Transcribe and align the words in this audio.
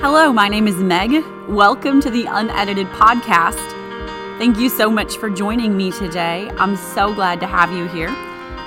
Hello, 0.00 0.30
my 0.30 0.46
name 0.46 0.68
is 0.68 0.76
Meg. 0.76 1.24
Welcome 1.48 2.02
to 2.02 2.10
the 2.10 2.26
Unedited 2.26 2.86
Podcast. 2.88 3.66
Thank 4.38 4.58
you 4.58 4.68
so 4.68 4.90
much 4.90 5.16
for 5.16 5.30
joining 5.30 5.74
me 5.74 5.90
today. 5.90 6.50
I'm 6.58 6.76
so 6.76 7.14
glad 7.14 7.40
to 7.40 7.46
have 7.46 7.72
you 7.72 7.88
here. 7.88 8.10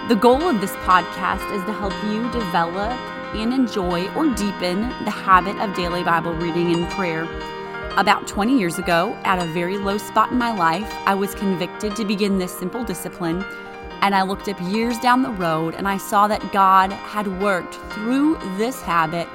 The 0.10 0.15
goal 0.15 0.42
of 0.50 0.60
this 0.60 0.71
podcast 0.78 1.55
is 1.55 1.63
to 1.65 1.71
help 1.71 1.94
you 2.05 2.23
develop 2.31 2.97
and 3.36 3.54
enjoy 3.54 4.12
or 4.15 4.26
deepen 4.34 4.89
the 5.05 5.12
habit 5.12 5.55
of 5.57 5.76
daily 5.76 6.03
Bible 6.03 6.33
reading 6.33 6.73
and 6.73 6.89
prayer. 6.94 7.26
About 7.96 8.27
20 8.27 8.57
years 8.57 8.79
ago, 8.79 9.15
at 9.23 9.37
a 9.37 9.46
very 9.53 9.77
low 9.77 9.99
spot 9.99 10.31
in 10.31 10.37
my 10.39 10.51
life, 10.51 10.91
I 11.05 11.13
was 11.13 11.35
convicted 11.35 11.96
to 11.97 12.05
begin 12.05 12.39
this 12.39 12.57
simple 12.57 12.83
discipline. 12.83 13.46
And 14.01 14.15
I 14.15 14.23
looked 14.23 14.49
up 14.49 14.59
years 14.61 14.97
down 14.97 15.21
the 15.21 15.29
road 15.29 15.75
and 15.75 15.87
I 15.87 15.97
saw 15.97 16.27
that 16.27 16.52
God 16.52 16.91
had 16.91 17.39
worked 17.39 17.75
through 17.93 18.39
this 18.57 18.81
habit 18.81 19.30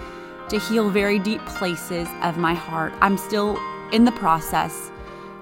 to 0.55 0.61
heal 0.61 0.89
very 0.89 1.19
deep 1.19 1.45
places 1.47 2.07
of 2.23 2.39
my 2.39 2.55
heart. 2.55 2.93
I'm 3.01 3.19
still 3.19 3.59
in 3.91 4.05
the 4.05 4.13
process, 4.13 4.93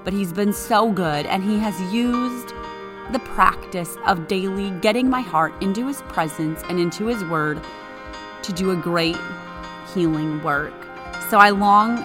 but 0.04 0.14
He's 0.14 0.32
been 0.32 0.54
so 0.54 0.90
good 0.90 1.26
and 1.26 1.44
He 1.44 1.58
has 1.58 1.78
used 1.92 2.54
the 3.12 3.18
practice 3.18 3.98
of 4.06 4.26
daily 4.26 4.70
getting 4.80 5.10
my 5.10 5.20
heart 5.20 5.52
into 5.62 5.86
His 5.86 6.00
presence 6.02 6.62
and 6.70 6.80
into 6.80 7.08
His 7.08 7.22
Word 7.24 7.60
to 8.42 8.52
do 8.54 8.70
a 8.70 8.76
great 8.76 9.18
healing 9.92 10.42
work. 10.42 10.72
So 11.28 11.36
I 11.36 11.50
long 11.50 12.02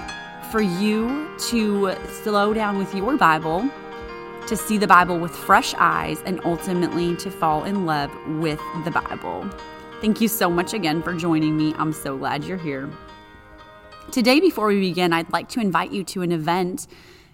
for 0.52 0.60
you 0.60 1.30
to 1.48 1.96
slow 2.24 2.54
down 2.54 2.78
with 2.78 2.94
your 2.94 3.16
Bible, 3.16 3.70
to 4.48 4.58
see 4.58 4.78
the 4.78 4.88
Bible 4.88 5.18
with 5.18 5.34
fresh 5.34 5.74
eyes, 5.78 6.22
and 6.26 6.42
ultimately 6.44 7.16
to 7.16 7.32
fall 7.32 7.64
in 7.64 7.86
love 7.86 8.12
with 8.28 8.60
the 8.84 8.92
Bible. 8.92 9.50
Thank 10.00 10.22
you 10.22 10.28
so 10.28 10.48
much 10.48 10.76
again 10.76 11.02
for 11.02 11.12
joining 11.16 11.58
me. 11.58 11.74
I'm 11.76 11.92
so 11.92 12.16
glad 12.20 12.44
you're 12.44 12.56
here. 12.56 12.88
Today, 14.12 14.40
before 14.40 14.68
we 14.68 14.80
begin, 14.80 15.12
I'd 15.12 15.34
like 15.34 15.50
to 15.50 15.60
invite 15.60 15.92
you 15.92 16.04
to 16.04 16.22
an 16.22 16.32
event 16.32 16.86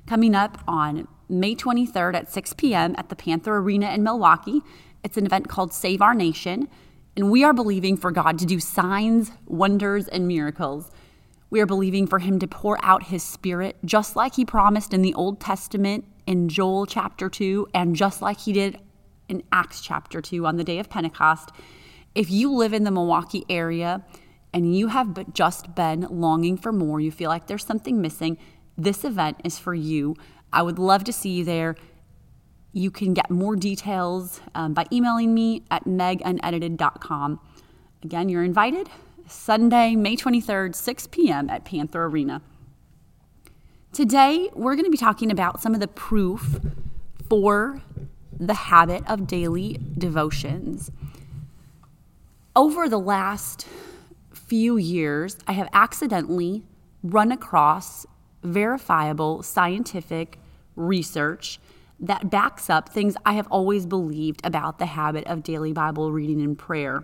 coming 0.07 0.33
up 0.33 0.63
on 0.65 1.09
May 1.27 1.55
23rd 1.55 2.15
at 2.15 2.31
6 2.31 2.53
p.m. 2.53 2.95
at 2.97 3.09
the 3.09 3.17
Panther 3.17 3.57
Arena 3.57 3.91
in 3.91 4.01
Milwaukee. 4.01 4.61
It's 5.03 5.17
an 5.17 5.25
event 5.25 5.49
called 5.49 5.73
Save 5.73 6.01
Our 6.01 6.13
Nation, 6.13 6.69
and 7.17 7.29
we 7.29 7.43
are 7.43 7.51
believing 7.51 7.97
for 7.97 8.11
God 8.11 8.39
to 8.39 8.45
do 8.45 8.61
signs, 8.61 9.33
wonders, 9.45 10.07
and 10.07 10.25
miracles. 10.25 10.89
We 11.49 11.59
are 11.59 11.66
believing 11.66 12.07
for 12.07 12.19
Him 12.19 12.39
to 12.39 12.47
pour 12.47 12.77
out 12.81 13.03
His 13.03 13.23
Spirit, 13.23 13.75
just 13.83 14.16
like 14.16 14.35
He 14.35 14.45
promised 14.45 14.93
in 14.93 15.01
the 15.01 15.13
Old 15.16 15.41
Testament 15.41 16.05
in 16.25 16.47
Joel 16.47 16.85
chapter 16.85 17.29
2, 17.29 17.67
and 17.73 17.93
just 17.93 18.21
like 18.21 18.39
He 18.39 18.53
did 18.53 18.79
in 19.27 19.43
Acts 19.51 19.81
chapter 19.81 20.21
2 20.21 20.45
on 20.45 20.55
the 20.55 20.63
day 20.63 20.79
of 20.79 20.89
Pentecost. 20.89 21.51
If 22.16 22.30
you 22.30 22.52
live 22.52 22.73
in 22.73 22.83
the 22.83 22.92
Milwaukee 22.92 23.45
area 23.50 24.03
and 24.53 24.75
you 24.75 24.88
have 24.88 25.33
just 25.33 25.73
been 25.73 26.02
longing 26.09 26.58
for 26.58 26.72
more, 26.72 27.00
you 27.00 27.11
feel 27.11 27.30
like 27.30 27.47
there's 27.47 27.66
something 27.66 28.02
missing, 28.02 28.38
this 28.78 29.03
event 29.03 29.42
is 29.44 29.58
for 29.58 29.73
you. 29.73 30.16
I 30.52 30.61
would 30.61 30.78
love 30.78 31.03
to 31.06 31.14
see 31.14 31.30
you 31.30 31.44
there. 31.44 31.75
You 32.72 32.91
can 32.91 33.14
get 33.14 33.30
more 33.30 33.56
details 33.56 34.41
um, 34.53 34.73
by 34.73 34.86
emailing 34.91 35.34
me 35.34 35.64
at 35.72 35.86
megunedited.com. 35.86 37.39
Again, 38.03 38.30
you're 38.30 38.44
invited 38.44 38.89
Sunday, 39.28 39.95
May 39.95 40.16
23rd, 40.16 40.75
6 40.75 41.08
p.m. 41.08 41.50
at 41.50 41.66
Panther 41.66 42.06
Arena. 42.06 42.41
Today, 43.91 44.50
we're 44.53 44.75
going 44.75 44.86
to 44.86 44.91
be 44.91 44.97
talking 44.97 45.31
about 45.31 45.61
some 45.61 45.73
of 45.73 45.80
the 45.80 45.88
proof 45.88 46.59
for 47.30 47.81
the 48.39 48.53
habit 48.53 49.03
of 49.08 49.28
daily 49.28 49.80
devotions. 49.97 50.91
Over 52.55 52.87
the 52.87 52.99
last 52.99 53.67
few 54.31 54.77
years, 54.77 55.37
I 55.47 55.53
have 55.53 55.69
accidentally 55.73 56.63
run 57.01 57.31
across 57.31 58.05
verifiable 58.43 59.41
scientific 59.41 60.37
research 60.75 61.59
that 61.99 62.29
backs 62.29 62.69
up 62.69 62.89
things 62.89 63.15
I 63.25 63.33
have 63.33 63.47
always 63.47 63.88
believed 63.88 64.41
about 64.44 64.78
the 64.78 64.85
habit 64.85 65.25
of 65.25 65.41
daily 65.41 65.73
Bible 65.73 66.11
reading 66.11 66.41
and 66.41 66.55
prayer. 66.55 67.03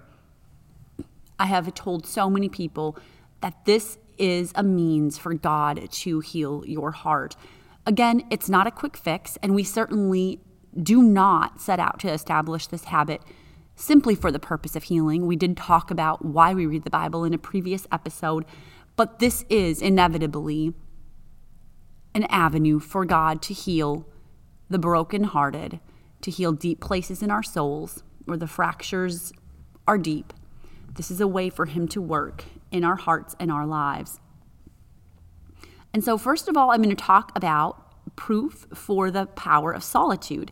I 1.40 1.48
have 1.48 1.74
told 1.74 2.06
so 2.06 2.30
many 2.30 2.50
people 2.50 2.96
that 3.42 3.66
this 3.66 3.98
is 4.20 4.52
a 4.54 4.62
means 4.62 5.18
for 5.18 5.34
God 5.34 5.90
to 5.90 6.20
heal 6.20 6.64
your 6.68 6.92
heart. 6.92 7.36
Again, 7.88 8.24
it's 8.30 8.50
not 8.50 8.68
a 8.68 8.72
quick 8.72 8.96
fix, 8.96 9.36
and 9.42 9.56
we 9.56 9.64
certainly 9.64 10.42
do 10.78 11.02
not 11.02 11.60
set 11.60 11.80
out 11.80 12.00
to 12.02 12.12
establish 12.12 12.68
this 12.68 12.84
habit 12.84 13.24
simply 13.80 14.14
for 14.14 14.32
the 14.32 14.40
purpose 14.40 14.76
of 14.76 14.84
healing. 14.84 15.26
We 15.26 15.36
did 15.36 15.56
talk 15.56 15.90
about 15.90 16.24
why 16.24 16.54
we 16.54 16.66
read 16.66 16.84
the 16.84 16.90
Bible 16.90 17.24
in 17.24 17.34
a 17.34 17.38
previous 17.38 17.88
episode, 17.92 18.46
but 18.96 19.20
this 19.20 19.46
is 19.50 19.82
inevitably 19.82 20.74
an 22.14 22.24
avenue 22.26 22.80
for 22.80 23.06
God 23.06 23.42
to 23.44 23.54
heal 23.54 24.06
the 24.70 24.80
brokenhearted, 24.80 25.80
to 26.22 26.32
heal 26.32 26.52
deep 26.52 26.82
places 26.82 27.24
in 27.24 27.32
our 27.32 27.44
souls 27.44 28.04
where 28.26 28.38
the 28.38 28.48
fractures 28.48 29.32
are 29.88 29.98
deep. 29.98 30.34
This 30.96 31.10
is 31.10 31.22
a 31.22 31.28
way 31.28 31.50
for 31.50 31.66
Him 31.66 31.88
to 31.90 32.02
work 32.02 32.44
in 32.72 32.84
our 32.84 32.98
hearts 32.98 33.36
and 33.40 33.52
our 33.52 33.66
lives. 33.66 34.20
And 35.94 36.04
so, 36.04 36.18
first 36.18 36.48
of 36.48 36.58
all, 36.58 36.72
I'm 36.72 36.82
going 36.82 36.96
to 36.96 37.04
talk 37.04 37.32
about 37.36 38.16
proof 38.16 38.68
for 38.74 39.10
the 39.10 39.26
power 39.28 39.72
of 39.72 39.84
solitude. 39.84 40.52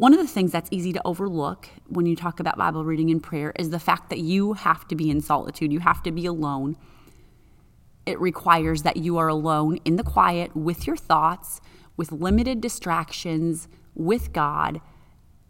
One 0.00 0.14
of 0.14 0.18
the 0.18 0.26
things 0.26 0.50
that's 0.50 0.70
easy 0.72 0.94
to 0.94 1.02
overlook 1.04 1.68
when 1.90 2.06
you 2.06 2.16
talk 2.16 2.40
about 2.40 2.56
Bible 2.56 2.86
reading 2.86 3.10
and 3.10 3.22
prayer 3.22 3.52
is 3.58 3.68
the 3.68 3.78
fact 3.78 4.08
that 4.08 4.18
you 4.18 4.54
have 4.54 4.88
to 4.88 4.96
be 4.96 5.10
in 5.10 5.20
solitude, 5.20 5.70
you 5.74 5.80
have 5.80 6.02
to 6.04 6.10
be 6.10 6.24
alone. 6.24 6.78
It 8.06 8.18
requires 8.18 8.82
that 8.82 8.96
you 8.96 9.18
are 9.18 9.28
alone 9.28 9.76
in 9.84 9.96
the 9.96 10.02
quiet 10.02 10.56
with 10.56 10.86
your 10.86 10.96
thoughts, 10.96 11.60
with 11.98 12.12
limited 12.12 12.62
distractions, 12.62 13.68
with 13.94 14.32
God, 14.32 14.80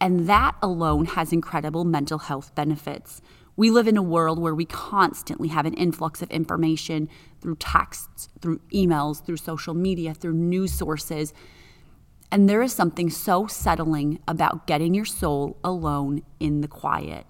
and 0.00 0.27
that 0.28 0.56
alone 0.60 1.05
has 1.05 1.33
incredible 1.33 1.84
mental 1.84 2.19
health 2.19 2.53
benefits. 2.56 3.22
We 3.55 3.71
live 3.71 3.87
in 3.87 3.97
a 3.97 4.03
world 4.03 4.41
where 4.41 4.56
we 4.56 4.65
constantly 4.65 5.47
have 5.47 5.65
an 5.65 5.75
influx 5.75 6.22
of 6.22 6.31
information 6.33 7.09
through 7.41 7.59
texts, 7.60 8.28
through 8.41 8.59
emails, 8.75 9.25
through 9.25 9.37
social 9.37 9.75
media, 9.75 10.12
through 10.12 10.33
news 10.33 10.72
sources 10.72 11.33
and 12.32 12.48
there 12.48 12.62
is 12.62 12.72
something 12.72 13.10
so 13.10 13.46
settling 13.46 14.20
about 14.28 14.66
getting 14.66 14.94
your 14.94 15.04
soul 15.04 15.56
alone 15.64 16.22
in 16.38 16.60
the 16.60 16.68
quiet. 16.68 17.26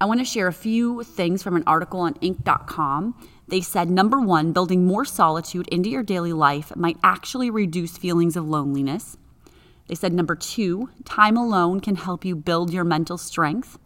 I 0.00 0.04
want 0.04 0.20
to 0.20 0.24
share 0.24 0.48
a 0.48 0.52
few 0.52 1.04
things 1.04 1.42
from 1.42 1.54
an 1.54 1.62
article 1.66 2.00
on 2.00 2.14
Inc.com. 2.14 3.14
They 3.46 3.60
said 3.60 3.88
number 3.88 4.20
one, 4.20 4.52
building 4.52 4.84
more 4.84 5.04
solitude 5.04 5.68
into 5.68 5.88
your 5.88 6.02
daily 6.02 6.32
life 6.32 6.74
might 6.74 6.98
actually 7.04 7.50
reduce 7.50 7.96
feelings 7.96 8.36
of 8.36 8.48
loneliness. 8.48 9.16
They 9.86 9.94
said 9.94 10.12
number 10.12 10.34
two, 10.34 10.90
time 11.04 11.36
alone 11.36 11.80
can 11.80 11.96
help 11.96 12.24
you 12.24 12.34
build 12.34 12.72
your 12.72 12.84
mental 12.84 13.16
strength. 13.16 13.78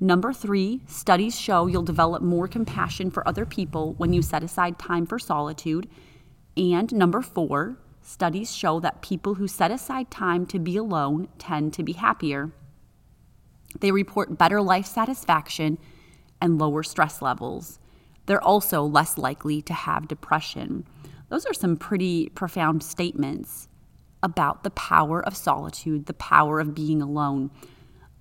Number 0.00 0.32
three, 0.32 0.82
studies 0.86 1.38
show 1.38 1.66
you'll 1.66 1.82
develop 1.82 2.22
more 2.22 2.46
compassion 2.46 3.10
for 3.10 3.26
other 3.26 3.44
people 3.44 3.94
when 3.94 4.12
you 4.12 4.22
set 4.22 4.44
aside 4.44 4.78
time 4.78 5.06
for 5.06 5.18
solitude. 5.18 5.88
And 6.56 6.92
number 6.92 7.20
four, 7.20 7.78
Studies 8.08 8.56
show 8.56 8.80
that 8.80 9.02
people 9.02 9.34
who 9.34 9.46
set 9.46 9.70
aside 9.70 10.10
time 10.10 10.46
to 10.46 10.58
be 10.58 10.78
alone 10.78 11.28
tend 11.36 11.74
to 11.74 11.82
be 11.82 11.92
happier. 11.92 12.50
They 13.80 13.92
report 13.92 14.38
better 14.38 14.62
life 14.62 14.86
satisfaction 14.86 15.76
and 16.40 16.58
lower 16.58 16.82
stress 16.82 17.20
levels. 17.20 17.78
They're 18.24 18.42
also 18.42 18.82
less 18.82 19.18
likely 19.18 19.60
to 19.60 19.74
have 19.74 20.08
depression. 20.08 20.86
Those 21.28 21.44
are 21.44 21.52
some 21.52 21.76
pretty 21.76 22.30
profound 22.30 22.82
statements 22.82 23.68
about 24.22 24.62
the 24.64 24.70
power 24.70 25.22
of 25.22 25.36
solitude, 25.36 26.06
the 26.06 26.14
power 26.14 26.60
of 26.60 26.74
being 26.74 27.02
alone. 27.02 27.50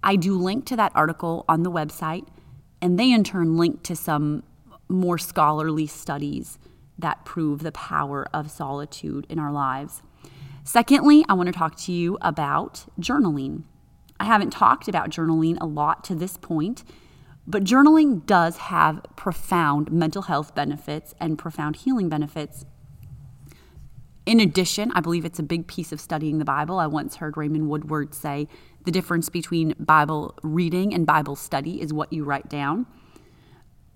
I 0.04 0.18
do 0.18 0.38
link 0.38 0.66
to 0.66 0.76
that 0.76 0.92
article 0.96 1.46
on 1.48 1.64
the 1.64 1.72
website, 1.72 2.28
and 2.82 3.00
they 3.00 3.10
in 3.10 3.24
turn 3.24 3.56
link 3.56 3.84
to 3.84 3.96
some 3.96 4.44
more 4.90 5.18
scholarly 5.18 5.88
studies 5.88 6.60
that 6.98 7.26
prove 7.26 7.64
the 7.64 7.72
power 7.72 8.28
of 8.34 8.50
solitude 8.50 9.26
in 9.30 9.40
our 9.40 9.52
lives. 9.52 10.02
Secondly, 10.64 11.24
I 11.30 11.34
want 11.34 11.48
to 11.48 11.54
talk 11.54 11.78
to 11.78 11.92
you 11.92 12.18
about 12.22 12.86
journaling. 13.00 13.64
I 14.20 14.26
haven't 14.26 14.50
talked 14.50 14.88
about 14.88 15.10
journaling 15.10 15.58
a 15.62 15.66
lot 15.66 16.04
to 16.06 16.16
this 16.16 16.38
point, 16.38 16.84
but 17.46 17.64
journaling 17.64 18.26
does 18.26 18.58
have 18.58 19.02
profound 19.16 19.92
mental 19.92 20.24
health 20.24 20.54
benefits 20.54 21.14
and 21.20 21.38
profound 21.38 21.78
healing 21.78 22.10
benefits. 22.10 22.66
In 24.26 24.42
addition, 24.42 24.92
I 24.94 25.00
believe 25.00 25.24
it's 25.24 25.40
a 25.40 25.44
big 25.44 25.68
piece 25.68 25.94
of 25.94 26.02
studying 26.02 26.38
the 26.38 26.44
Bible. 26.44 26.80
I 26.80 26.88
once 26.88 27.16
heard 27.16 27.38
Raymond 27.38 27.70
Woodward 27.70 28.14
say 28.14 28.50
the 28.84 28.92
difference 28.92 29.30
between 29.30 29.74
Bible 29.80 30.38
reading 30.44 30.94
and 30.94 31.06
Bible 31.06 31.38
study 31.38 31.80
is 31.80 31.94
what 31.94 32.12
you 32.12 32.26
write 32.26 32.50
down 32.50 32.88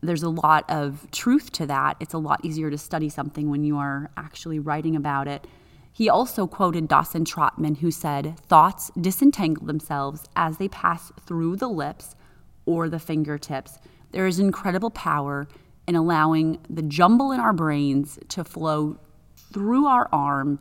there's 0.01 0.23
a 0.23 0.29
lot 0.29 0.69
of 0.69 1.07
truth 1.11 1.51
to 1.53 1.65
that. 1.67 1.97
It's 1.99 2.13
a 2.13 2.17
lot 2.19 2.43
easier 2.43 2.71
to 2.71 2.77
study 2.77 3.09
something 3.09 3.49
when 3.49 3.63
you 3.63 3.77
are 3.77 4.09
actually 4.17 4.59
writing 4.59 4.95
about 4.95 5.27
it. 5.27 5.45
He 5.93 6.09
also 6.09 6.47
quoted 6.47 6.87
Dawson 6.87 7.25
Trotman, 7.25 7.75
who 7.75 7.91
said, 7.91 8.39
Thoughts 8.39 8.91
disentangle 8.99 9.65
themselves 9.65 10.27
as 10.35 10.57
they 10.57 10.69
pass 10.69 11.11
through 11.25 11.57
the 11.57 11.69
lips 11.69 12.15
or 12.65 12.89
the 12.89 12.99
fingertips. 12.99 13.77
There 14.11 14.25
is 14.25 14.39
incredible 14.39 14.89
power 14.89 15.47
in 15.87 15.95
allowing 15.95 16.59
the 16.69 16.81
jumble 16.81 17.31
in 17.31 17.39
our 17.39 17.53
brains 17.53 18.17
to 18.29 18.43
flow 18.43 18.97
through 19.53 19.85
our 19.85 20.07
arm, 20.11 20.59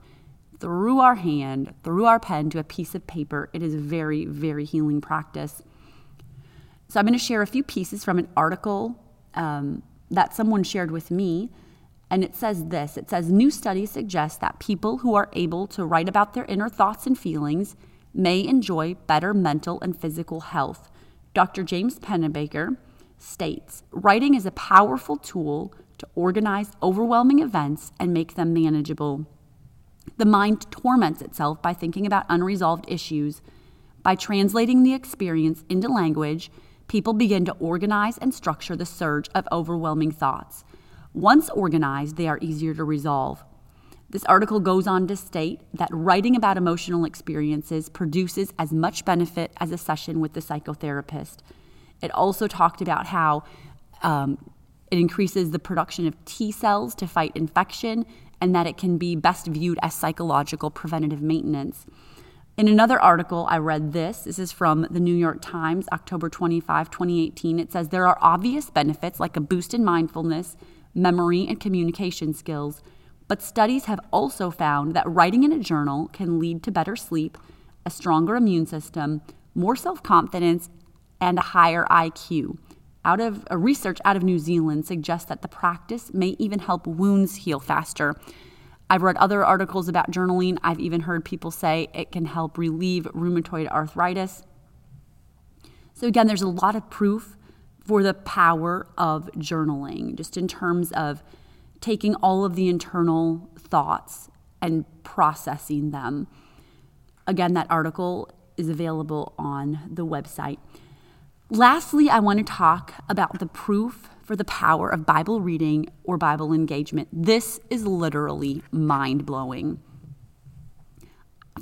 through 0.58 0.98
our 0.98 1.14
hand, 1.14 1.72
through 1.82 2.06
our 2.06 2.20
pen 2.20 2.50
to 2.50 2.58
a 2.58 2.64
piece 2.64 2.94
of 2.94 3.06
paper. 3.06 3.48
It 3.52 3.62
is 3.62 3.74
a 3.74 3.78
very, 3.78 4.26
very 4.26 4.64
healing 4.64 5.00
practice. 5.00 5.62
So, 6.88 6.98
I'm 6.98 7.06
going 7.06 7.16
to 7.16 7.24
share 7.24 7.40
a 7.40 7.46
few 7.46 7.62
pieces 7.62 8.04
from 8.04 8.18
an 8.18 8.28
article 8.36 8.98
um, 9.34 9.82
that 10.10 10.34
someone 10.34 10.62
shared 10.62 10.90
with 10.90 11.10
me. 11.10 11.50
And 12.10 12.24
it 12.24 12.34
says 12.34 12.66
this 12.66 12.96
it 12.96 13.08
says, 13.08 13.30
New 13.30 13.50
studies 13.50 13.90
suggest 13.90 14.40
that 14.40 14.58
people 14.58 14.98
who 14.98 15.14
are 15.14 15.30
able 15.32 15.66
to 15.68 15.84
write 15.84 16.08
about 16.08 16.34
their 16.34 16.44
inner 16.46 16.68
thoughts 16.68 17.06
and 17.06 17.18
feelings 17.18 17.76
may 18.12 18.44
enjoy 18.44 18.94
better 19.06 19.32
mental 19.32 19.80
and 19.80 19.96
physical 19.96 20.40
health. 20.40 20.90
Dr. 21.32 21.62
James 21.62 21.98
Pennebaker 22.00 22.76
states 23.18 23.84
writing 23.92 24.34
is 24.34 24.46
a 24.46 24.50
powerful 24.50 25.16
tool 25.16 25.72
to 25.98 26.08
organize 26.14 26.72
overwhelming 26.82 27.38
events 27.38 27.92
and 28.00 28.12
make 28.12 28.34
them 28.34 28.52
manageable. 28.52 29.26
The 30.16 30.24
mind 30.24 30.70
torments 30.70 31.22
itself 31.22 31.62
by 31.62 31.72
thinking 31.74 32.06
about 32.06 32.26
unresolved 32.28 32.86
issues. 32.88 33.42
By 34.02 34.14
translating 34.14 34.82
the 34.82 34.94
experience 34.94 35.62
into 35.68 35.88
language, 35.88 36.50
people 36.90 37.12
begin 37.12 37.44
to 37.44 37.52
organize 37.60 38.18
and 38.18 38.34
structure 38.34 38.74
the 38.74 38.84
surge 38.84 39.28
of 39.32 39.46
overwhelming 39.52 40.10
thoughts. 40.10 40.64
Once 41.14 41.48
organized, 41.50 42.16
they 42.16 42.26
are 42.26 42.38
easier 42.42 42.74
to 42.74 42.82
resolve. 42.82 43.44
This 44.10 44.24
article 44.24 44.58
goes 44.58 44.88
on 44.88 45.06
to 45.06 45.14
state 45.14 45.60
that 45.72 45.88
writing 45.92 46.34
about 46.34 46.56
emotional 46.56 47.04
experiences 47.04 47.88
produces 47.88 48.52
as 48.58 48.72
much 48.72 49.04
benefit 49.04 49.52
as 49.58 49.70
a 49.70 49.78
session 49.78 50.18
with 50.18 50.32
the 50.32 50.40
psychotherapist. 50.40 51.36
It 52.02 52.10
also 52.10 52.48
talked 52.48 52.82
about 52.82 53.06
how 53.06 53.44
um, 54.02 54.50
it 54.90 54.98
increases 54.98 55.52
the 55.52 55.60
production 55.60 56.08
of 56.08 56.24
T 56.24 56.50
cells 56.50 56.96
to 56.96 57.06
fight 57.06 57.30
infection 57.36 58.04
and 58.40 58.52
that 58.56 58.66
it 58.66 58.76
can 58.76 58.98
be 58.98 59.14
best 59.14 59.46
viewed 59.46 59.78
as 59.80 59.94
psychological 59.94 60.72
preventative 60.72 61.22
maintenance. 61.22 61.86
In 62.60 62.68
another 62.68 63.00
article, 63.00 63.46
I 63.48 63.56
read 63.56 63.94
this. 63.94 64.18
This 64.18 64.38
is 64.38 64.52
from 64.52 64.86
the 64.90 65.00
New 65.00 65.14
York 65.14 65.38
Times, 65.40 65.88
October 65.94 66.28
25, 66.28 66.90
2018. 66.90 67.58
It 67.58 67.72
says 67.72 67.88
there 67.88 68.06
are 68.06 68.18
obvious 68.20 68.68
benefits 68.68 69.18
like 69.18 69.34
a 69.34 69.40
boost 69.40 69.72
in 69.72 69.82
mindfulness, 69.82 70.58
memory, 70.94 71.46
and 71.48 71.58
communication 71.58 72.34
skills. 72.34 72.82
But 73.28 73.40
studies 73.40 73.86
have 73.86 73.98
also 74.12 74.50
found 74.50 74.92
that 74.92 75.08
writing 75.08 75.42
in 75.42 75.52
a 75.52 75.58
journal 75.58 76.08
can 76.08 76.38
lead 76.38 76.62
to 76.64 76.70
better 76.70 76.96
sleep, 76.96 77.38
a 77.86 77.90
stronger 77.90 78.36
immune 78.36 78.66
system, 78.66 79.22
more 79.54 79.74
self 79.74 80.02
confidence, 80.02 80.68
and 81.18 81.38
a 81.38 81.52
higher 81.56 81.86
IQ. 81.90 82.58
Out 83.06 83.22
of 83.22 83.46
a 83.50 83.56
research 83.56 84.00
out 84.04 84.16
of 84.16 84.22
New 84.22 84.38
Zealand 84.38 84.84
suggests 84.84 85.30
that 85.30 85.40
the 85.40 85.48
practice 85.48 86.12
may 86.12 86.36
even 86.38 86.58
help 86.58 86.86
wounds 86.86 87.36
heal 87.36 87.58
faster. 87.58 88.16
I've 88.90 89.02
read 89.02 89.16
other 89.18 89.44
articles 89.44 89.88
about 89.88 90.10
journaling. 90.10 90.58
I've 90.64 90.80
even 90.80 91.02
heard 91.02 91.24
people 91.24 91.52
say 91.52 91.88
it 91.94 92.10
can 92.10 92.26
help 92.26 92.58
relieve 92.58 93.04
rheumatoid 93.14 93.68
arthritis. 93.68 94.42
So, 95.94 96.08
again, 96.08 96.26
there's 96.26 96.42
a 96.42 96.48
lot 96.48 96.74
of 96.74 96.90
proof 96.90 97.36
for 97.84 98.02
the 98.02 98.14
power 98.14 98.88
of 98.98 99.30
journaling, 99.36 100.16
just 100.16 100.36
in 100.36 100.48
terms 100.48 100.90
of 100.92 101.22
taking 101.80 102.16
all 102.16 102.44
of 102.44 102.56
the 102.56 102.68
internal 102.68 103.48
thoughts 103.56 104.28
and 104.60 104.84
processing 105.04 105.92
them. 105.92 106.26
Again, 107.28 107.54
that 107.54 107.68
article 107.70 108.28
is 108.56 108.68
available 108.68 109.34
on 109.38 109.78
the 109.88 110.04
website. 110.04 110.58
Lastly, 111.48 112.10
I 112.10 112.18
want 112.18 112.38
to 112.38 112.44
talk 112.44 112.94
about 113.08 113.38
the 113.38 113.46
proof 113.46 114.08
for 114.30 114.36
the 114.36 114.44
power 114.44 114.88
of 114.88 115.04
Bible 115.04 115.40
reading 115.40 115.88
or 116.04 116.16
Bible 116.16 116.52
engagement. 116.52 117.08
This 117.12 117.58
is 117.68 117.84
literally 117.84 118.62
mind 118.70 119.26
blowing. 119.26 119.82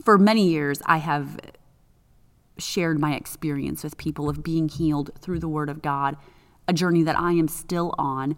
For 0.04 0.18
many 0.18 0.46
years, 0.50 0.82
I 0.84 0.98
have 0.98 1.38
shared 2.58 2.98
my 3.00 3.14
experience 3.14 3.82
with 3.82 3.96
people 3.96 4.28
of 4.28 4.42
being 4.42 4.68
healed 4.68 5.12
through 5.18 5.38
the 5.38 5.48
Word 5.48 5.70
of 5.70 5.80
God, 5.80 6.18
a 6.68 6.74
journey 6.74 7.02
that 7.04 7.18
I 7.18 7.32
am 7.32 7.48
still 7.48 7.94
on. 7.96 8.36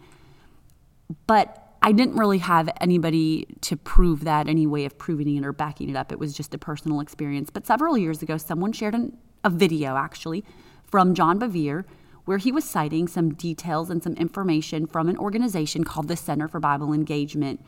But 1.26 1.74
I 1.82 1.90
didn't 1.90 2.14
really 2.14 2.38
have 2.38 2.70
anybody 2.80 3.48
to 3.62 3.76
prove 3.76 4.22
that, 4.22 4.46
any 4.46 4.64
way 4.64 4.84
of 4.84 4.96
proving 4.96 5.34
it 5.34 5.44
or 5.44 5.52
backing 5.52 5.90
it 5.90 5.96
up. 5.96 6.12
It 6.12 6.20
was 6.20 6.34
just 6.34 6.54
a 6.54 6.58
personal 6.58 7.00
experience. 7.00 7.50
But 7.50 7.66
several 7.66 7.98
years 7.98 8.22
ago, 8.22 8.36
someone 8.36 8.70
shared 8.70 8.94
an, 8.94 9.18
a 9.42 9.50
video 9.50 9.96
actually 9.96 10.44
from 10.84 11.14
John 11.14 11.40
Bevere 11.40 11.84
where 12.24 12.38
he 12.38 12.52
was 12.52 12.64
citing 12.64 13.08
some 13.08 13.34
details 13.34 13.90
and 13.90 14.02
some 14.02 14.14
information 14.14 14.86
from 14.86 15.08
an 15.08 15.16
organization 15.16 15.84
called 15.84 16.08
the 16.08 16.16
Center 16.16 16.48
for 16.48 16.60
Bible 16.60 16.92
Engagement. 16.92 17.64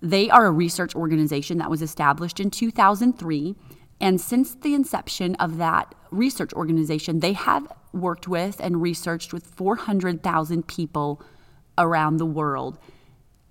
They 0.00 0.28
are 0.30 0.46
a 0.46 0.50
research 0.50 0.94
organization 0.94 1.58
that 1.58 1.70
was 1.70 1.82
established 1.82 2.40
in 2.40 2.50
2003. 2.50 3.54
And 4.00 4.20
since 4.20 4.54
the 4.54 4.74
inception 4.74 5.34
of 5.36 5.56
that 5.58 5.94
research 6.10 6.52
organization, 6.52 7.20
they 7.20 7.32
have 7.32 7.72
worked 7.92 8.28
with 8.28 8.60
and 8.60 8.82
researched 8.82 9.32
with 9.32 9.46
400,000 9.46 10.66
people 10.66 11.22
around 11.78 12.16
the 12.16 12.26
world. 12.26 12.78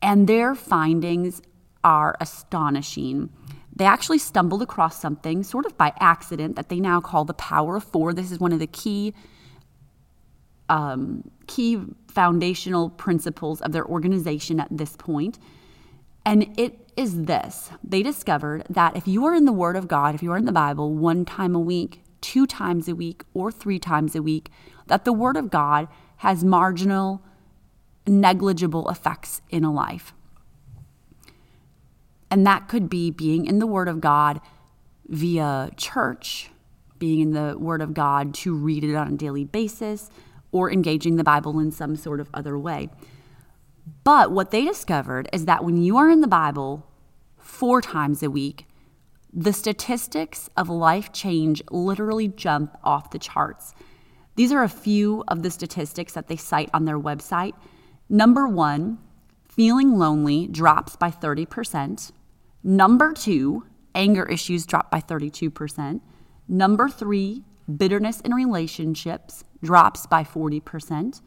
And 0.01 0.27
their 0.27 0.53
findings 0.53 1.41
are 1.83 2.15
astonishing. 2.19 3.29
They 3.75 3.85
actually 3.85 4.19
stumbled 4.19 4.61
across 4.61 4.99
something 4.99 5.43
sort 5.43 5.65
of 5.65 5.77
by 5.77 5.93
accident 5.99 6.55
that 6.55 6.69
they 6.69 6.79
now 6.79 7.01
call 7.01 7.25
the 7.25 7.33
power 7.33 7.77
of 7.77 7.83
four. 7.83 8.13
This 8.13 8.31
is 8.31 8.39
one 8.39 8.53
of 8.53 8.59
the 8.59 8.67
key 8.67 9.13
um, 10.73 11.29
key 11.45 11.79
foundational 12.07 12.89
principles 12.89 13.61
of 13.61 13.71
their 13.71 13.85
organization 13.85 14.59
at 14.59 14.69
this 14.71 14.95
point. 14.97 15.37
And 16.25 16.51
it 16.57 16.91
is 16.97 17.25
this 17.25 17.69
they 17.83 18.01
discovered 18.01 18.65
that 18.69 18.97
if 18.97 19.07
you 19.07 19.23
are 19.25 19.35
in 19.35 19.45
the 19.45 19.53
Word 19.53 19.75
of 19.75 19.87
God, 19.87 20.15
if 20.15 20.23
you 20.23 20.31
are 20.31 20.37
in 20.37 20.45
the 20.45 20.51
Bible 20.51 20.91
one 20.93 21.25
time 21.25 21.53
a 21.53 21.59
week, 21.59 22.01
two 22.21 22.47
times 22.47 22.87
a 22.87 22.95
week, 22.95 23.23
or 23.35 23.51
three 23.51 23.77
times 23.77 24.15
a 24.15 24.23
week, 24.23 24.49
that 24.87 25.05
the 25.05 25.13
Word 25.13 25.37
of 25.37 25.51
God 25.51 25.87
has 26.17 26.43
marginal, 26.43 27.21
negligible 28.07 28.89
effects 28.89 29.41
in 29.49 29.63
a 29.63 29.71
life. 29.71 30.13
And 32.31 32.47
that 32.47 32.67
could 32.67 32.89
be 32.89 33.11
being 33.11 33.45
in 33.45 33.59
the 33.59 33.67
Word 33.67 33.87
of 33.87 34.01
God 34.01 34.41
via 35.07 35.69
church, 35.77 36.49
being 36.97 37.19
in 37.19 37.31
the 37.33 37.57
Word 37.59 37.81
of 37.81 37.93
God 37.93 38.33
to 38.35 38.55
read 38.55 38.83
it 38.83 38.95
on 38.95 39.13
a 39.13 39.17
daily 39.17 39.43
basis, 39.43 40.09
or 40.53 40.71
engaging 40.71 41.17
the 41.17 41.23
Bible 41.23 41.59
in 41.59 41.71
some 41.71 41.97
sort 41.97 42.21
of 42.21 42.29
other 42.33 42.57
way. 42.57 42.89
But 44.05 44.31
what 44.31 44.51
they 44.51 44.63
discovered 44.63 45.27
is 45.33 45.45
that 45.45 45.65
when 45.65 45.81
you 45.81 45.97
are 45.97 46.09
in 46.09 46.21
the 46.21 46.27
Bible 46.27 46.87
four 47.37 47.81
times 47.81 48.23
a 48.23 48.29
week, 48.29 48.65
the 49.33 49.51
statistics 49.51 50.49
of 50.55 50.69
life 50.69 51.11
change 51.11 51.61
literally 51.71 52.27
jump 52.27 52.77
off 52.83 53.11
the 53.11 53.19
charts. 53.19 53.73
These 54.35 54.51
are 54.51 54.63
a 54.63 54.69
few 54.69 55.23
of 55.27 55.43
the 55.43 55.51
statistics 55.51 56.13
that 56.13 56.27
they 56.27 56.37
cite 56.37 56.69
on 56.73 56.85
their 56.85 56.99
website. 56.99 57.53
Number 58.07 58.47
one, 58.47 58.99
feeling 59.49 59.97
lonely 59.97 60.47
drops 60.47 60.95
by 60.95 61.09
30%. 61.09 62.11
Number 62.63 63.13
two, 63.13 63.65
anger 63.95 64.23
issues 64.25 64.65
drop 64.65 64.89
by 64.89 64.99
32%. 64.99 66.01
Number 66.47 66.89
three, 66.89 67.43
bitterness 67.67 68.21
in 68.21 68.33
relationships 68.33 69.43
drops 69.63 70.05
by 70.05 70.23
40%. 70.23 71.21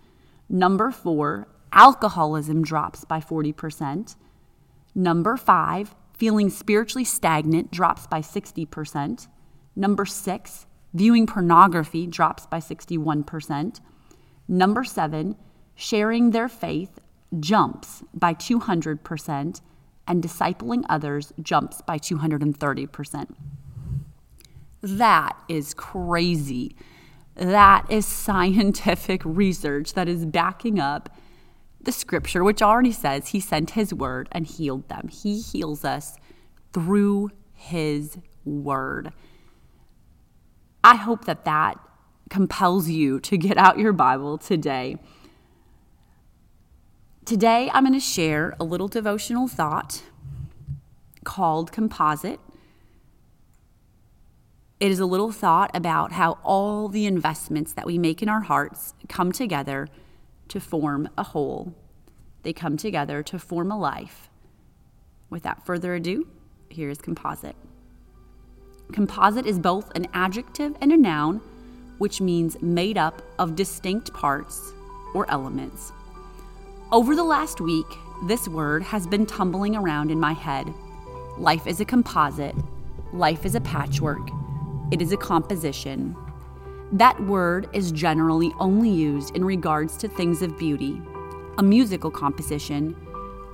Number 0.48 0.90
four, 0.90 1.48
alcoholism 1.72 2.62
drops 2.62 3.04
by 3.04 3.20
40%. 3.20 4.16
Number 4.94 5.36
five, 5.36 5.94
feeling 6.14 6.50
spiritually 6.50 7.04
stagnant 7.04 7.70
drops 7.70 8.06
by 8.06 8.20
60%. 8.20 9.28
Number 9.74 10.06
six, 10.06 10.66
viewing 10.94 11.26
pornography 11.26 12.06
drops 12.06 12.46
by 12.46 12.58
61%. 12.58 13.80
Number 14.48 14.84
seven, 14.84 15.36
sharing 15.74 16.30
their 16.30 16.48
faith 16.48 17.00
jumps 17.38 18.02
by 18.14 18.32
200%, 18.32 19.60
and 20.08 20.22
discipling 20.22 20.84
others 20.88 21.32
jumps 21.42 21.82
by 21.82 21.98
230%. 21.98 23.34
That 24.86 25.36
is 25.48 25.74
crazy. 25.74 26.76
That 27.34 27.90
is 27.90 28.06
scientific 28.06 29.20
research 29.24 29.94
that 29.94 30.08
is 30.08 30.24
backing 30.24 30.78
up 30.78 31.10
the 31.82 31.90
scripture, 31.90 32.44
which 32.44 32.62
already 32.62 32.92
says 32.92 33.28
he 33.28 33.40
sent 33.40 33.70
his 33.70 33.92
word 33.92 34.28
and 34.30 34.46
healed 34.46 34.88
them. 34.88 35.08
He 35.08 35.40
heals 35.40 35.84
us 35.84 36.16
through 36.72 37.30
his 37.52 38.18
word. 38.44 39.12
I 40.84 40.94
hope 40.94 41.24
that 41.24 41.44
that 41.44 41.80
compels 42.30 42.88
you 42.88 43.18
to 43.20 43.36
get 43.36 43.58
out 43.58 43.80
your 43.80 43.92
Bible 43.92 44.38
today. 44.38 44.98
Today, 47.24 47.68
I'm 47.74 47.82
going 47.82 47.92
to 47.92 47.98
share 47.98 48.54
a 48.60 48.64
little 48.64 48.86
devotional 48.86 49.48
thought 49.48 50.02
called 51.24 51.72
Composite. 51.72 52.38
It 54.78 54.90
is 54.90 55.00
a 55.00 55.06
little 55.06 55.32
thought 55.32 55.70
about 55.74 56.12
how 56.12 56.32
all 56.44 56.88
the 56.88 57.06
investments 57.06 57.72
that 57.72 57.86
we 57.86 57.96
make 57.96 58.22
in 58.22 58.28
our 58.28 58.42
hearts 58.42 58.92
come 59.08 59.32
together 59.32 59.88
to 60.48 60.60
form 60.60 61.08
a 61.16 61.22
whole. 61.22 61.74
They 62.42 62.52
come 62.52 62.76
together 62.76 63.22
to 63.22 63.38
form 63.38 63.70
a 63.72 63.78
life. 63.78 64.28
Without 65.30 65.64
further 65.64 65.94
ado, 65.94 66.28
here's 66.68 66.98
composite. 66.98 67.56
Composite 68.92 69.46
is 69.46 69.58
both 69.58 69.90
an 69.96 70.08
adjective 70.12 70.76
and 70.82 70.92
a 70.92 70.96
noun, 70.98 71.40
which 71.96 72.20
means 72.20 72.60
made 72.60 72.98
up 72.98 73.22
of 73.38 73.56
distinct 73.56 74.12
parts 74.12 74.74
or 75.14 75.28
elements. 75.30 75.90
Over 76.92 77.16
the 77.16 77.24
last 77.24 77.62
week, 77.62 77.86
this 78.24 78.46
word 78.46 78.82
has 78.82 79.06
been 79.06 79.24
tumbling 79.24 79.74
around 79.74 80.10
in 80.10 80.20
my 80.20 80.34
head. 80.34 80.70
Life 81.38 81.66
is 81.66 81.80
a 81.80 81.86
composite, 81.86 82.54
life 83.14 83.46
is 83.46 83.54
a 83.54 83.60
patchwork, 83.62 84.28
it 84.90 85.02
is 85.02 85.12
a 85.12 85.16
composition. 85.16 86.14
That 86.92 87.20
word 87.24 87.68
is 87.72 87.90
generally 87.90 88.52
only 88.60 88.88
used 88.88 89.34
in 89.34 89.44
regards 89.44 89.96
to 89.98 90.08
things 90.08 90.42
of 90.42 90.56
beauty. 90.56 91.00
A 91.58 91.62
musical 91.62 92.10
composition, 92.10 92.94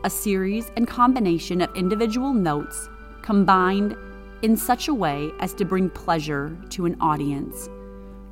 a 0.05 0.11
series 0.11 0.71
and 0.77 0.87
combination 0.87 1.62
of 1.62 1.75
individual 1.75 2.35
notes 2.35 2.89
combined 3.23 3.97
in 4.43 4.57
such 4.57 4.89
a 4.89 4.95
way 4.95 5.31
as 5.39 5.55
to 5.55 5.65
bring 5.65 5.89
pleasure 5.89 6.55
to 6.71 6.85
an 6.85 6.97
audience. 7.01 7.71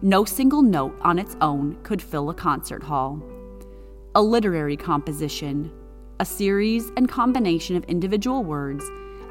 No 0.03 0.25
single 0.25 0.63
note 0.63 0.97
on 1.01 1.19
its 1.19 1.37
own 1.41 1.79
could 1.83 2.03
fill 2.03 2.29
a 2.29 2.35
concert 2.35 2.83
hall. 2.83 3.23
A 4.15 4.21
literary 4.21 4.77
composition, 4.77 5.73
a 6.19 6.25
series 6.27 6.91
and 6.97 7.09
combination 7.09 7.77
of 7.77 7.85
individual 7.85 8.45
words 8.45 8.85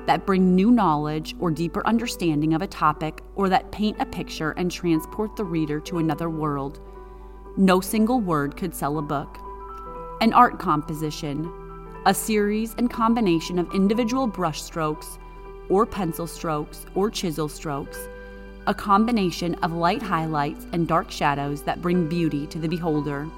that 0.10 0.26
bring 0.26 0.56
new 0.56 0.72
knowledge 0.72 1.36
or 1.40 1.52
deeper 1.52 1.86
understanding 1.86 2.56
of 2.56 2.64
a 2.64 2.68
topic 2.68 3.22
or 3.36 3.48
that 3.48 3.72
paint 3.72 3.96
a 4.00 4.06
picture 4.08 4.56
and 4.58 4.72
transport 4.72 5.36
the 5.36 5.44
reader 5.44 5.80
to 5.80 6.00
another 6.00 6.32
world. 6.32 6.80
No 7.58 7.80
single 7.80 8.20
word 8.20 8.58
could 8.58 8.74
sell 8.74 8.98
a 8.98 9.04
book. 9.04 9.38
An 10.20 10.34
art 10.34 10.58
composition, 10.58 11.48
a 12.08 12.14
series 12.16 12.74
and 12.80 12.90
combination 12.90 13.60
of 13.60 13.72
individual 13.72 14.28
brushstrokes 14.28 15.20
or 15.70 15.86
pencil 15.86 16.26
strokes 16.26 16.88
or 16.96 17.12
chisel 17.12 17.48
strokes, 17.48 18.10
a 18.66 18.74
combination 18.74 19.54
of 19.62 19.74
light 19.74 20.02
highlights 20.02 20.66
and 20.74 20.88
dark 20.88 21.12
shadows 21.12 21.62
that 21.62 21.84
bring 21.84 22.10
beauty 22.10 22.48
to 22.48 22.58
the 22.58 22.68
beholder. 22.68 23.30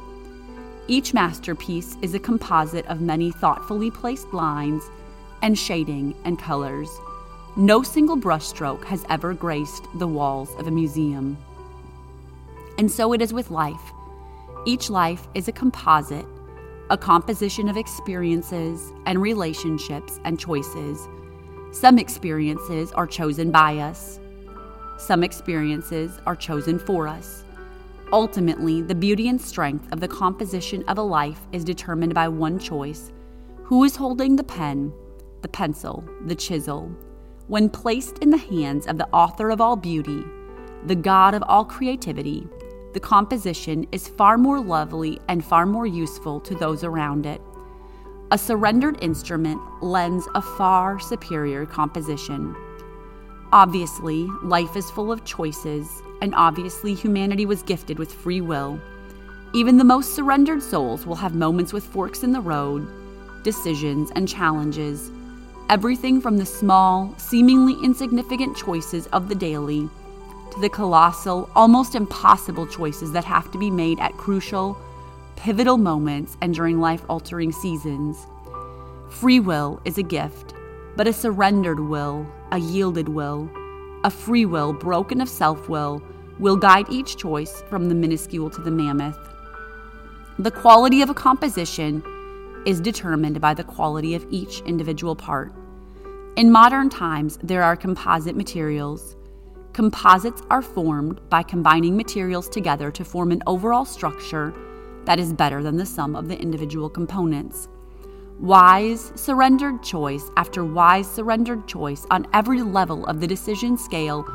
Each 0.88 1.13
masterpiece 1.13 1.98
is 2.01 2.13
a 2.13 2.20
composite 2.20 2.86
of 2.86 3.01
many 3.01 3.30
thoughtfully 3.30 3.92
placed 3.92 4.34
lines 4.34 4.90
and 5.41 5.57
shading 5.57 6.15
and 6.25 6.39
colors. 6.39 6.89
No 7.55 7.83
single 7.83 8.17
brushstroke 8.17 8.83
has 8.86 9.05
ever 9.10 9.33
graced 9.33 9.86
the 9.95 10.07
walls 10.07 10.53
of 10.55 10.67
a 10.67 10.71
museum. 10.71 11.38
And 12.77 12.89
so 12.89 13.13
it 13.13 13.21
is 13.21 13.33
with 13.33 13.51
life. 13.51 13.91
Each 14.65 14.89
life 14.89 15.27
is 15.33 15.48
a 15.48 15.51
composite, 15.51 16.25
a 16.89 16.98
composition 16.98 17.67
of 17.67 17.77
experiences 17.77 18.93
and 19.05 19.21
relationships 19.21 20.19
and 20.24 20.39
choices. 20.39 21.07
Some 21.71 21.98
experiences 21.98 22.91
are 22.93 23.07
chosen 23.07 23.51
by 23.51 23.77
us, 23.77 24.19
some 24.98 25.24
experiences 25.24 26.19
are 26.27 26.36
chosen 26.36 26.77
for 26.77 27.07
us. 27.07 27.43
Ultimately, 28.13 28.81
the 28.81 28.93
beauty 28.93 29.29
and 29.29 29.41
strength 29.41 29.91
of 29.91 30.00
the 30.00 30.07
composition 30.07 30.83
of 30.88 31.00
a 31.00 31.01
life 31.01 31.39
is 31.51 31.63
determined 31.63 32.13
by 32.13 32.27
one 32.27 32.60
choice 32.60 33.12
who 33.63 33.83
is 33.83 33.95
holding 33.95 34.36
the 34.36 34.43
pen 34.43 34.93
the 35.41 35.48
pencil, 35.48 36.03
the 36.25 36.36
chisel, 36.36 36.91
when 37.48 37.69
placed 37.69 38.19
in 38.19 38.29
the 38.29 38.38
hands 38.38 38.88
of 38.88 38.98
the 38.98 39.10
author 39.10 39.50
of 39.50 39.60
all 39.60 39.75
beauty, 39.75 40.24
the 40.86 40.95
God 40.95 41.33
of 41.33 41.43
all 41.48 41.65
creativity, 41.65 42.48
the 42.93 43.00
composition 43.00 43.86
is 43.91 44.07
far 44.07 44.38
more 44.38 44.60
lovely 44.60 45.19
and 45.27 45.43
far 45.43 45.65
more 45.65 45.86
useful 45.86 46.39
to 46.41 46.55
those 46.55 46.83
around 46.83 47.25
it. 47.25 47.41
A 48.31 48.38
surrendered 48.38 49.01
instrument 49.03 49.60
lends 49.81 50.27
a 50.33 50.41
far 50.41 51.00
superior 51.00 51.65
composition. 51.65 52.55
Obviously, 53.51 54.25
life 54.43 54.77
is 54.77 54.89
full 54.89 55.12
of 55.12 55.25
choices, 55.25 56.01
and 56.21 56.33
obviously, 56.36 56.93
humanity 56.93 57.45
was 57.45 57.63
gifted 57.63 58.00
with 58.00 58.13
free 58.13 58.39
will. 58.39 58.79
Even 59.53 59.77
the 59.77 59.83
most 59.83 60.15
surrendered 60.15 60.63
souls 60.63 61.05
will 61.05 61.15
have 61.15 61.36
moments 61.36 61.74
with 61.74 61.83
forks 61.83 62.24
in 62.24 62.31
the 62.31 62.39
road, 62.39 62.88
decisions, 63.43 64.10
and 64.15 64.29
challenges 64.29 65.12
Everything 65.72 66.20
from 66.20 66.36
the 66.36 66.46
small, 66.46 67.16
seemingly 67.16 67.78
insignificant 67.82 68.58
choices 68.58 69.08
of 69.13 69.30
the 69.30 69.36
daily 69.36 69.90
to 70.51 70.60
the 70.60 70.68
colossal, 70.68 71.50
almost 71.56 71.96
impossible 71.96 72.68
choices 72.68 73.13
that 73.13 73.24
have 73.24 73.50
to 73.51 73.58
be 73.58 73.72
made 73.72 73.98
at 74.01 74.18
crucial, 74.18 74.78
pivotal 75.38 75.78
moments 75.78 76.36
and 76.42 76.54
during 76.54 76.82
life 76.82 77.06
altering 77.08 77.54
seasons. 77.54 78.18
Free 79.12 79.40
will 79.40 79.80
is 79.86 79.98
a 79.98 80.04
gift, 80.04 80.54
but 80.98 81.08
a 81.08 81.13
surrendered 81.13 81.80
will, 81.80 82.28
a 82.51 82.58
yielded 82.58 83.08
will, 83.08 83.50
a 84.04 84.12
free 84.12 84.46
will 84.46 84.74
broken 84.74 85.22
of 85.22 85.30
self 85.30 85.70
will, 85.70 86.04
will 86.38 86.58
guide 86.58 86.88
each 86.90 87.16
choice 87.16 87.63
from 87.70 87.88
the 87.88 87.96
minuscule 87.96 88.50
to 88.50 88.60
the 88.60 88.72
mammoth. 88.72 89.18
The 90.38 90.51
quality 90.51 91.01
of 91.01 91.10
a 91.10 91.13
composition 91.13 92.04
is 92.66 92.82
determined 92.82 93.40
by 93.40 93.54
the 93.54 93.63
quality 93.63 94.16
of 94.16 94.28
each 94.30 94.60
individual 94.66 95.16
part. 95.16 95.54
In 96.38 96.50
modern 96.50 96.90
times, 96.90 97.38
there 97.44 97.62
are 97.62 97.76
composite 97.76 98.38
materials. 98.38 99.18
Composites 99.74 100.42
are 100.50 100.62
formed 100.62 101.20
by 101.30 101.44
combining 101.44 101.98
materials 101.98 102.48
together 102.48 102.90
to 102.90 103.04
form 103.04 103.34
an 103.34 103.44
overall 103.48 103.84
structure 103.84 104.54
that 105.04 105.20
is 105.20 105.34
better 105.34 105.62
than 105.62 105.76
the 105.76 105.86
sum 105.86 106.16
of 106.16 106.30
the 106.30 106.40
individual 106.40 106.90
components. 106.90 107.68
Wise, 108.40 109.12
surrendered 109.16 109.84
choice 109.84 110.24
after 110.38 110.64
wise, 110.64 111.12
surrendered 111.12 111.68
choice 111.68 112.08
on 112.10 112.26
every 112.34 112.62
level 112.62 113.06
of 113.08 113.20
the 113.20 113.28
decision 113.28 113.78
scale 113.78 114.26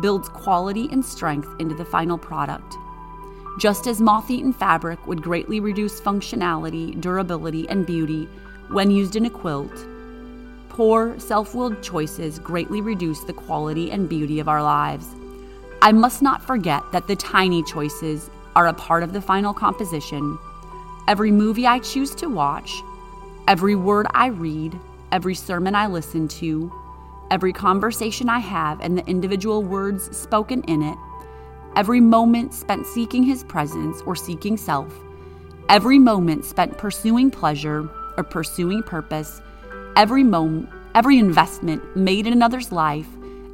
builds 0.00 0.28
quality 0.28 0.88
and 0.92 1.04
strength 1.04 1.48
into 1.58 1.74
the 1.74 1.84
final 1.84 2.16
product. 2.16 2.76
Just 3.58 3.88
as 3.88 4.00
moth 4.00 4.30
eaten 4.30 4.52
fabric 4.52 5.04
would 5.08 5.20
greatly 5.20 5.58
reduce 5.58 6.00
functionality, 6.00 6.98
durability, 7.00 7.68
and 7.68 7.84
beauty 7.84 8.28
when 8.68 8.92
used 8.92 9.16
in 9.16 9.26
a 9.26 9.30
quilt, 9.30 9.72
Poor, 10.80 11.18
self 11.18 11.54
willed 11.54 11.82
choices 11.82 12.38
greatly 12.38 12.80
reduce 12.80 13.20
the 13.20 13.34
quality 13.34 13.90
and 13.90 14.08
beauty 14.08 14.40
of 14.40 14.48
our 14.48 14.62
lives. 14.62 15.08
I 15.82 15.92
must 15.92 16.22
not 16.22 16.42
forget 16.42 16.82
that 16.92 17.06
the 17.06 17.16
tiny 17.16 17.62
choices 17.62 18.30
are 18.56 18.66
a 18.66 18.72
part 18.72 19.02
of 19.02 19.12
the 19.12 19.20
final 19.20 19.52
composition. 19.52 20.38
Every 21.06 21.30
movie 21.30 21.66
I 21.66 21.80
choose 21.80 22.14
to 22.14 22.30
watch, 22.30 22.72
every 23.46 23.74
word 23.74 24.06
I 24.14 24.28
read, 24.28 24.74
every 25.12 25.34
sermon 25.34 25.74
I 25.74 25.86
listen 25.86 26.28
to, 26.28 26.72
every 27.30 27.52
conversation 27.52 28.30
I 28.30 28.38
have, 28.38 28.80
and 28.80 28.96
the 28.96 29.06
individual 29.06 29.62
words 29.62 30.16
spoken 30.16 30.62
in 30.62 30.80
it, 30.80 30.96
every 31.76 32.00
moment 32.00 32.54
spent 32.54 32.86
seeking 32.86 33.22
His 33.22 33.44
presence 33.44 34.00
or 34.06 34.16
seeking 34.16 34.56
self, 34.56 34.98
every 35.68 35.98
moment 35.98 36.46
spent 36.46 36.78
pursuing 36.78 37.30
pleasure 37.30 37.86
or 38.16 38.24
pursuing 38.24 38.82
purpose 38.82 39.42
every 39.96 40.24
moment, 40.24 40.68
every 40.94 41.18
investment 41.18 41.96
made 41.96 42.26
in 42.26 42.32
another's 42.32 42.72
life, 42.72 43.08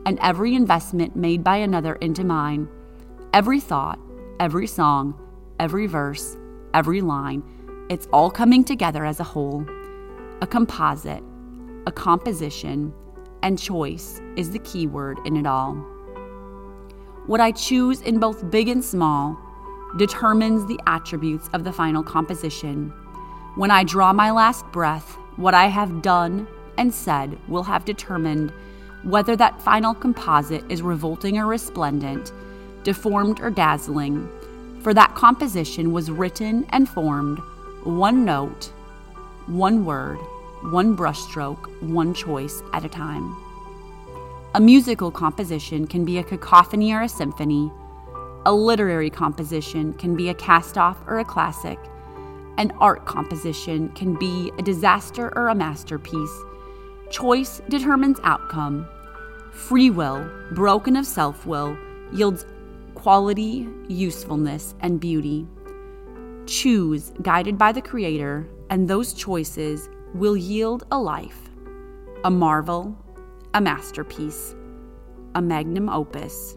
and 0.05 0.19
every 0.21 0.55
investment 0.55 1.17
made 1.17 1.43
by 1.43 1.57
another 1.57 1.95
into 1.97 2.25
mine, 2.25 2.69
every 3.33 3.61
thought, 3.61 3.99
every 4.39 4.67
song, 4.67 5.21
every 5.59 5.87
verse, 5.87 6.37
every 6.75 7.01
line, 7.01 7.43
it's 7.89 8.09
all 8.13 8.31
coming 8.31 8.65
together 8.65 9.05
as 9.05 9.21
a 9.21 9.25
whole. 9.25 9.67
A 10.43 10.47
composite, 10.47 11.23
a 11.87 11.93
composition, 11.93 12.93
and 13.43 13.59
choice 13.59 14.21
is 14.37 14.51
the 14.51 14.59
key 14.61 14.87
word 14.87 15.19
in 15.25 15.37
it 15.37 15.47
all. 15.47 15.75
What 17.27 17.41
I 17.41 17.51
choose 17.51 18.03
in 18.03 18.21
both 18.21 18.51
big 18.51 18.69
and 18.69 18.85
small 18.85 19.37
determines 19.97 20.67
the 20.67 20.79
attributes 20.87 21.49
of 21.53 21.65
the 21.65 21.73
final 21.73 22.03
composition. 22.03 22.93
When 23.57 23.71
I 23.71 23.85
draw 23.85 24.13
my 24.13 24.31
last 24.31 24.65
breath, 24.67 25.19
what 25.37 25.55
I 25.55 25.67
have 25.67 26.03
done 26.03 26.47
and 26.79 26.93
said 26.93 27.39
will 27.49 27.63
have 27.65 27.85
determined 27.85 28.53
whether 29.03 29.37
that 29.37 29.61
final 29.63 29.95
composite 29.95 30.65
is 30.71 30.83
revolting 30.83 31.39
or 31.39 31.47
resplendent, 31.47 32.33
deformed 32.83 33.41
or 33.41 33.51
dazzling, 33.51 34.29
for 34.83 34.93
that 34.95 35.15
composition 35.15 35.93
was 35.93 36.11
written 36.11 36.67
and 36.71 36.89
formed 36.89 37.39
one 37.85 38.25
note, 38.25 38.67
one 39.47 39.85
word, 39.85 40.19
one 40.71 40.97
brushstroke, 40.97 41.67
one 41.83 42.13
choice 42.15 42.63
at 42.73 42.85
a 42.85 42.89
time. 42.89 43.37
A 44.55 44.61
musical 44.61 45.11
composition 45.11 45.87
can 45.87 46.05
be 46.05 46.19
a 46.19 46.25
cacophony 46.25 46.93
or 46.93 47.03
a 47.03 47.09
symphony. 47.09 47.71
A 48.47 48.53
literary 48.53 49.11
composition 49.11 49.93
can 49.95 50.17
be 50.17 50.31
a 50.31 50.35
cast 50.35 50.79
off 50.79 50.97
or 51.07 51.19
a 51.19 51.25
classic. 51.25 51.79
An 52.59 52.73
art 52.81 53.05
composition 53.07 53.91
can 53.91 54.15
be 54.19 54.53
a 54.59 54.63
disaster 54.63 55.33
or 55.37 55.49
a 55.49 55.55
masterpiece. 55.55 56.43
Choice 57.11 57.61
determines 57.69 58.19
outcome. 58.25 58.89
Free 59.53 59.91
will, 59.91 60.29
broken 60.53 60.97
of 60.97 61.07
self 61.07 61.47
will, 61.47 61.77
yields 62.13 62.47
quality, 62.95 63.69
usefulness, 63.89 64.75
and 64.81 65.01
beauty. 65.01 65.47
choose 66.47 67.13
guided 67.23 67.59
by 67.59 67.73
the 67.73 67.83
Creator, 67.83 68.49
and 68.71 68.89
those 68.89 69.13
choices 69.13 69.89
will 70.15 70.37
yield 70.37 70.87
a 70.91 70.99
life, 70.99 71.51
a 72.25 72.31
marvel, 72.31 72.97
a 73.55 73.61
masterpiece, 73.61 74.55
a 75.35 75.43
magnum 75.43 75.89
opus, 75.89 76.57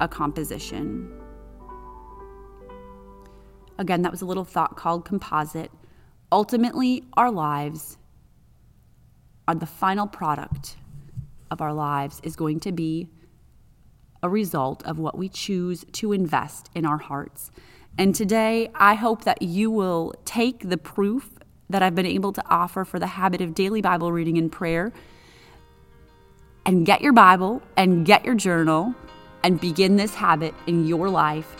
a 0.00 0.08
composition. 0.08 1.12
Again, 3.78 4.02
that 4.02 4.12
was 4.12 4.22
a 4.22 4.26
little 4.26 4.44
thought 4.44 4.76
called 4.76 5.04
composite. 5.04 5.70
Ultimately, 6.30 7.04
our 7.14 7.30
lives 7.30 7.98
are 9.48 9.54
the 9.54 9.66
final 9.66 10.06
product 10.06 10.76
of 11.50 11.60
our 11.60 11.72
lives 11.72 12.20
is 12.22 12.36
going 12.36 12.60
to 12.60 12.72
be 12.72 13.08
a 14.22 14.28
result 14.28 14.84
of 14.84 14.98
what 14.98 15.18
we 15.18 15.28
choose 15.28 15.84
to 15.92 16.12
invest 16.12 16.70
in 16.74 16.86
our 16.86 16.98
hearts. 16.98 17.50
And 17.98 18.14
today, 18.14 18.70
I 18.74 18.94
hope 18.94 19.24
that 19.24 19.42
you 19.42 19.70
will 19.70 20.14
take 20.24 20.68
the 20.68 20.78
proof 20.78 21.28
that 21.68 21.82
I've 21.82 21.94
been 21.94 22.06
able 22.06 22.32
to 22.32 22.42
offer 22.48 22.84
for 22.84 22.98
the 22.98 23.06
habit 23.06 23.40
of 23.40 23.54
daily 23.54 23.82
Bible 23.82 24.12
reading 24.12 24.38
and 24.38 24.50
prayer 24.50 24.92
and 26.64 26.86
get 26.86 27.00
your 27.00 27.12
Bible 27.12 27.60
and 27.76 28.06
get 28.06 28.24
your 28.24 28.34
journal 28.34 28.94
and 29.42 29.60
begin 29.60 29.96
this 29.96 30.14
habit 30.14 30.54
in 30.66 30.86
your 30.86 31.08
life. 31.08 31.56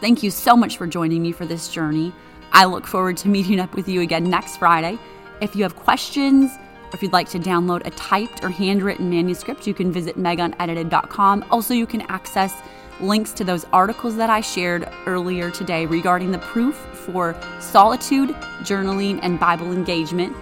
Thank 0.00 0.22
you 0.22 0.30
so 0.30 0.56
much 0.56 0.76
for 0.76 0.86
joining 0.86 1.22
me 1.22 1.32
for 1.32 1.46
this 1.46 1.68
journey. 1.68 2.12
I 2.52 2.64
look 2.64 2.86
forward 2.86 3.16
to 3.18 3.28
meeting 3.28 3.60
up 3.60 3.74
with 3.74 3.88
you 3.88 4.00
again 4.00 4.24
next 4.24 4.58
Friday. 4.58 4.98
If 5.40 5.56
you 5.56 5.62
have 5.62 5.76
questions, 5.76 6.50
or 6.52 6.90
if 6.94 7.02
you'd 7.02 7.12
like 7.12 7.28
to 7.30 7.38
download 7.38 7.86
a 7.86 7.90
typed 7.90 8.44
or 8.44 8.48
handwritten 8.50 9.10
manuscript, 9.10 9.66
you 9.66 9.74
can 9.74 9.90
visit 9.92 10.16
megunedited.com. 10.16 11.44
Also, 11.50 11.74
you 11.74 11.86
can 11.86 12.02
access 12.02 12.54
links 13.00 13.32
to 13.32 13.44
those 13.44 13.64
articles 13.72 14.16
that 14.16 14.30
I 14.30 14.40
shared 14.40 14.88
earlier 15.06 15.50
today 15.50 15.86
regarding 15.86 16.30
the 16.30 16.38
proof 16.38 16.76
for 16.92 17.38
solitude, 17.60 18.30
journaling, 18.62 19.20
and 19.22 19.38
Bible 19.38 19.72
engagement. 19.72 20.34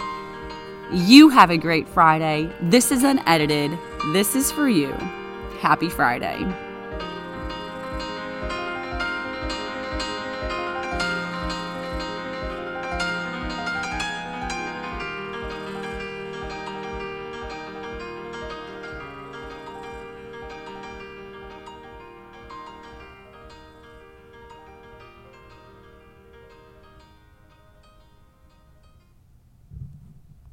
You 0.93 1.29
have 1.31 1.51
a 1.51 1.57
great 1.57 1.89
Friday. 1.89 2.53
This 2.61 2.93
is 2.93 3.03
unedited. 3.03 3.77
This 4.13 4.37
is 4.37 4.53
for 4.53 4.69
you. 4.69 4.93
Happy 5.61 5.89
Friday. 5.89 6.64